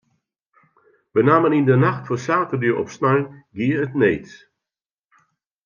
[1.13, 4.27] Benammen yn de nacht fan saterdei op snein gie it need.